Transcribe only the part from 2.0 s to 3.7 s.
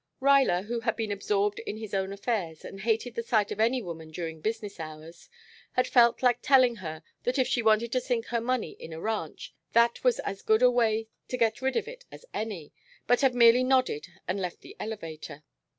affairs and hated the sight of